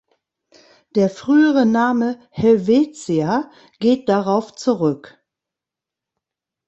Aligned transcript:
Der 0.95 1.11
frühere 1.11 1.67
Name 1.67 2.19
"Helvetia" 2.31 3.51
geht 3.79 4.09
darauf 4.09 4.55
zurück. 4.55 5.23